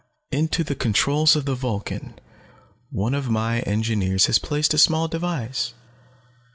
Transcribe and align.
"Into 0.31 0.63
the 0.63 0.73
controls 0.73 1.35
of 1.35 1.45
the 1.45 1.53
Vulcan 1.53 2.15
one 2.89 3.13
of 3.13 3.29
my 3.29 3.59
engineers 3.59 4.25
has 4.25 4.39
placed 4.39 4.73
a 4.73 4.79
small 4.79 5.07
device. 5.07 5.75